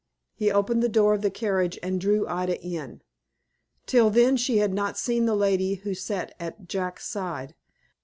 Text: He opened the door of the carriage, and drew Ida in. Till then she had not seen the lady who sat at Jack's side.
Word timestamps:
He 0.33 0.49
opened 0.51 0.81
the 0.81 0.89
door 0.89 1.13
of 1.13 1.21
the 1.21 1.29
carriage, 1.29 1.77
and 1.83 2.01
drew 2.01 2.27
Ida 2.27 2.59
in. 2.59 3.03
Till 3.85 4.09
then 4.09 4.35
she 4.35 4.57
had 4.57 4.73
not 4.73 4.97
seen 4.97 5.25
the 5.27 5.35
lady 5.35 5.75
who 5.75 5.93
sat 5.93 6.33
at 6.39 6.67
Jack's 6.67 7.05
side. 7.07 7.53